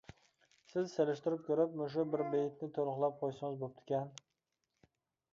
[0.69, 4.09] سىز سېلىشتۇرۇپ كۆرۈپ مۇشۇ بىر بېيىتنى تولۇقلاپ قويسىڭىز بوپتىكەن.